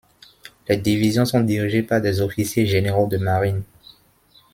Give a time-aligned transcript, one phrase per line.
[0.67, 3.61] Les divisions sont dirigées par des officiers généraux de Marine.